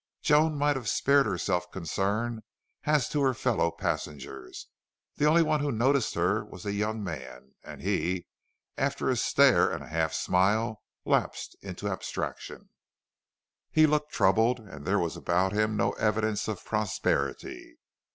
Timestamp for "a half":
9.83-10.11